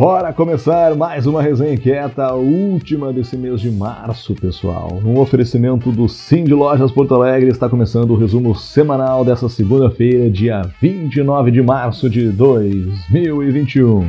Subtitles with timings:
[0.00, 4.98] Bora começar mais uma resenha inquieta, a última desse mês de março, pessoal.
[5.04, 10.30] Num oferecimento do Sim de Lojas Porto Alegre, está começando o resumo semanal dessa segunda-feira,
[10.30, 14.08] dia 29 de março de 2021.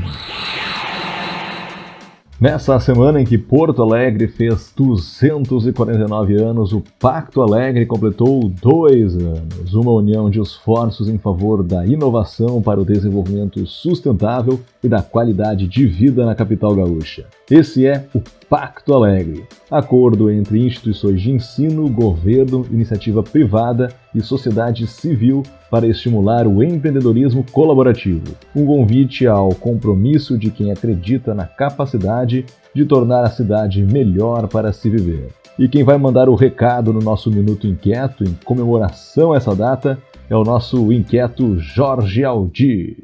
[2.40, 9.74] Nessa semana em que Porto Alegre fez 249 anos, o Pacto Alegre completou dois anos,
[9.74, 15.68] uma união de esforços em favor da inovação para o desenvolvimento sustentável e da qualidade
[15.68, 17.26] de vida na capital gaúcha.
[17.50, 24.86] Esse é o Pacto Alegre, acordo entre instituições de ensino, governo, iniciativa privada e sociedade
[24.88, 28.36] civil para estimular o empreendedorismo colaborativo.
[28.56, 34.74] Um convite ao compromisso de quem acredita na capacidade de tornar a cidade melhor para
[34.74, 35.30] se viver.
[35.58, 39.98] E quem vai mandar o recado no nosso Minuto Inquieto em comemoração a essa data
[40.30, 43.04] é o nosso inquieto Jorge Aldi.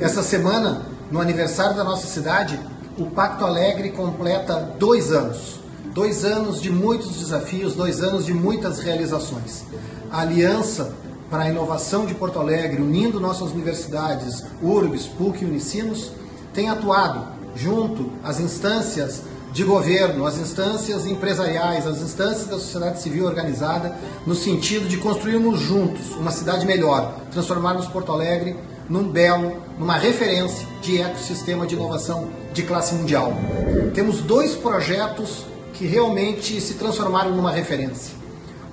[0.00, 2.58] Essa semana no aniversário da nossa cidade,
[2.98, 5.60] o Pacto Alegre completa dois anos.
[5.94, 9.64] Dois anos de muitos desafios, dois anos de muitas realizações.
[10.10, 10.94] A aliança
[11.30, 16.12] para a inovação de Porto Alegre, unindo nossas universidades, URBS, PUC e Unicinos,
[16.52, 19.22] tem atuado junto às instâncias
[19.52, 23.94] de governo, às instâncias empresariais, às instâncias da sociedade civil organizada,
[24.26, 28.56] no sentido de construirmos juntos uma cidade melhor, transformarmos Porto Alegre
[28.88, 33.34] num belo, numa referência de ecossistema de inovação de classe mundial.
[33.94, 35.44] Temos dois projetos
[35.74, 38.14] que realmente se transformaram numa referência.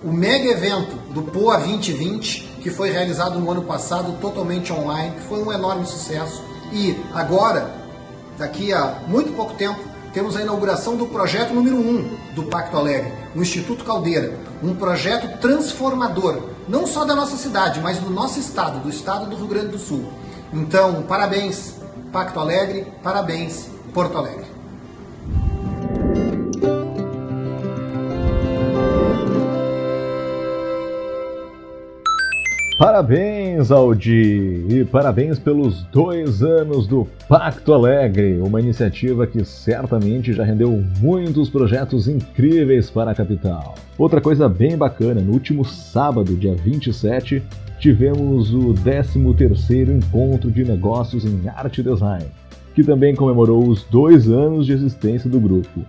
[0.02, 5.22] O mega evento do POA 2020, que foi realizado no ano passado totalmente online, que
[5.28, 6.42] foi um enorme sucesso.
[6.72, 7.70] E agora,
[8.38, 12.76] daqui a muito pouco tempo, temos a inauguração do projeto número 1 um do Pacto
[12.78, 18.40] Alegre, o Instituto Caldeira, um projeto transformador, não só da nossa cidade, mas do nosso
[18.40, 20.06] estado, do estado do Rio Grande do Sul.
[20.52, 21.76] Então, parabéns,
[22.12, 24.49] Pacto Alegre, parabéns, Porto Alegre.
[32.80, 34.66] Parabéns, Aldi!
[34.70, 41.50] E parabéns pelos dois anos do Pacto Alegre, uma iniciativa que certamente já rendeu muitos
[41.50, 43.76] projetos incríveis para a capital.
[43.98, 47.44] Outra coisa bem bacana, no último sábado, dia 27,
[47.82, 52.28] tivemos o 13º Encontro de Negócios em Arte e Design,
[52.74, 55.82] que também comemorou os dois anos de existência do grupo.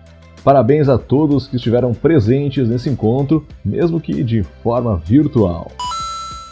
[0.42, 5.70] Parabéns a todos que estiveram presentes nesse encontro, mesmo que de forma virtual.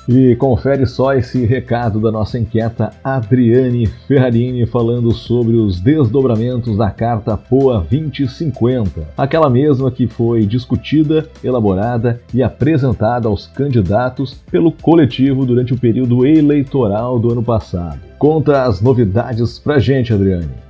[0.09, 6.91] E confere só esse recado da nossa inquieta Adriane Ferrarini falando sobre os desdobramentos da
[6.91, 15.45] Carta POA 2050, aquela mesma que foi discutida, elaborada e apresentada aos candidatos pelo coletivo
[15.45, 18.01] durante o período eleitoral do ano passado.
[18.19, 20.68] Conta as novidades pra gente, Adriane.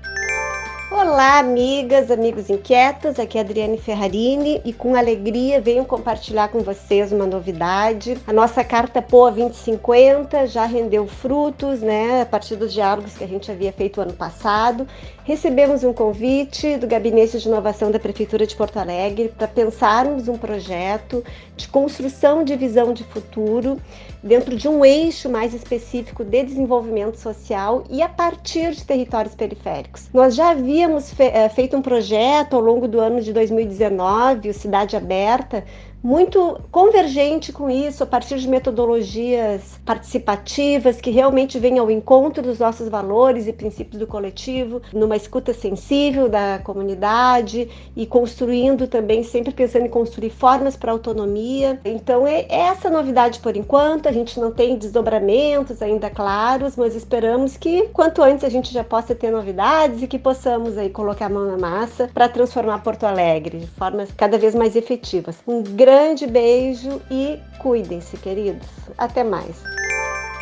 [1.19, 3.19] Olá, amigas, amigos inquietos.
[3.19, 8.17] Aqui é Adriane Ferrarini e com alegria venho compartilhar com vocês uma novidade.
[8.25, 13.27] A nossa carta POA 2050 já rendeu frutos, né, a partir dos diálogos que a
[13.27, 14.87] gente havia feito ano passado.
[15.25, 20.39] Recebemos um convite do Gabinete de Inovação da Prefeitura de Porto Alegre para pensarmos um
[20.39, 21.25] projeto
[21.57, 23.77] de construção de visão de futuro
[24.23, 30.09] dentro de um eixo mais específico de desenvolvimento social e a partir de territórios periféricos.
[30.15, 34.55] Nós já havíamos fe eh, feito um projeto ao longo do ano de 2019, o
[34.55, 35.65] Cidade Aberta,
[36.03, 42.59] muito convergente com isso, a partir de metodologias participativas que realmente vêm ao encontro dos
[42.59, 49.53] nossos valores e princípios do coletivo, numa escuta sensível da comunidade e construindo também, sempre
[49.53, 51.81] pensando em construir formas para autonomia.
[51.85, 54.09] Então, é essa novidade por enquanto.
[54.09, 58.85] A gente não tem desdobramentos ainda claros, mas esperamos que quanto antes a gente já
[58.85, 63.05] possa ter novidades e que possamos aí colocar a mão na massa para transformar Porto
[63.05, 65.37] Alegre de formas cada vez mais efetivas.
[65.47, 65.88] Um grande
[66.27, 68.67] beijo e cuidem-se, queridos.
[68.97, 69.63] Até mais.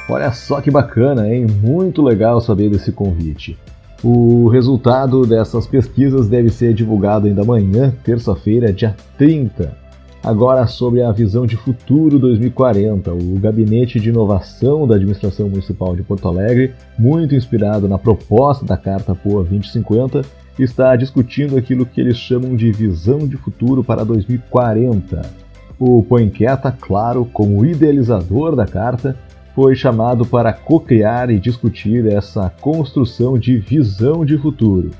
[0.09, 1.47] Olha só que bacana, hein?
[1.47, 3.59] Muito legal saber desse convite.
[4.03, 9.76] O resultado dessas pesquisas deve ser divulgado ainda amanhã, terça-feira, dia 30.
[10.23, 16.03] Agora sobre a visão de futuro 2040, o Gabinete de Inovação da Administração Municipal de
[16.03, 20.23] Porto Alegre, muito inspirado na proposta da Carta POA 2050,
[20.59, 25.45] está discutindo aquilo que eles chamam de visão de futuro para 2040.
[25.78, 29.17] O Poinquieta, claro, como idealizador da carta,
[29.55, 34.90] foi chamado para co-criar e discutir essa construção de visão de futuro.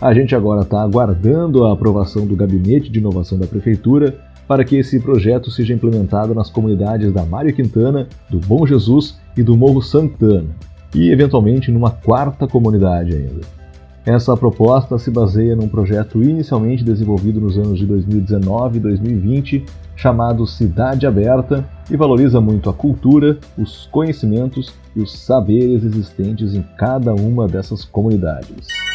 [0.00, 4.18] A gente agora está aguardando a aprovação do Gabinete de Inovação da Prefeitura
[4.48, 9.42] para que esse projeto seja implementado nas comunidades da Mário Quintana, do Bom Jesus e
[9.42, 10.48] do Morro Santana.
[10.94, 13.59] e, eventualmente, numa quarta comunidade ainda.
[14.04, 19.64] Essa proposta se baseia num projeto inicialmente desenvolvido nos anos de 2019 e 2020,
[19.94, 26.64] chamado Cidade Aberta, e valoriza muito a cultura, os conhecimentos e os saberes existentes em
[26.78, 28.89] cada uma dessas comunidades.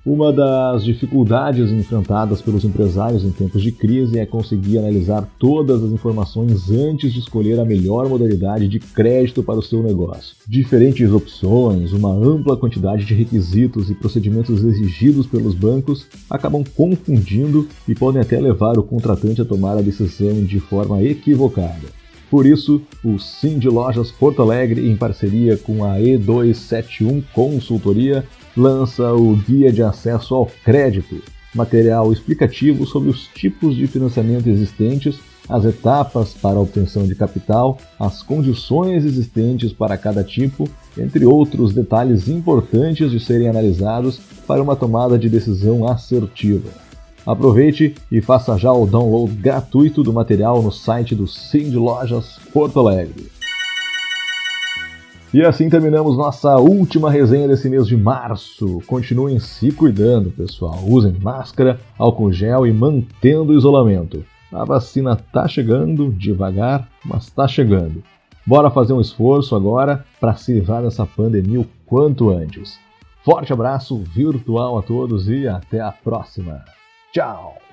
[0.05, 5.91] Uma das dificuldades enfrentadas pelos empresários em tempos de crise é conseguir analisar todas as
[5.91, 10.37] informações antes de escolher a melhor modalidade de crédito para o seu negócio.
[10.47, 17.93] Diferentes opções, uma ampla quantidade de requisitos e procedimentos exigidos pelos bancos acabam confundindo e
[17.93, 21.99] podem até levar o contratante a tomar a decisão de forma equivocada.
[22.29, 28.23] Por isso, o Sim de Lojas Porto Alegre, em parceria com a E271 Consultoria,
[28.59, 31.23] lança o Guia de Acesso ao Crédito,
[31.55, 35.17] material explicativo sobre os tipos de financiamento existentes,
[35.47, 41.73] as etapas para a obtenção de capital, as condições existentes para cada tipo, entre outros
[41.73, 46.69] detalhes importantes de serem analisados para uma tomada de decisão assertiva.
[47.25, 52.37] Aproveite e faça já o download gratuito do material no site do Sim de Lojas
[52.51, 53.38] Porto Alegre.
[55.31, 58.81] E assim terminamos nossa última resenha desse mês de março.
[58.87, 60.79] Continuem se cuidando, pessoal.
[60.83, 64.25] Usem máscara, álcool gel e mantendo o isolamento.
[64.51, 68.03] A vacina tá chegando, devagar, mas tá chegando.
[68.43, 72.79] Bora fazer um esforço agora para se livrar dessa pandemia o quanto antes.
[73.23, 76.63] Forte abraço virtual a todos e até a próxima.
[77.13, 77.68] Tchau!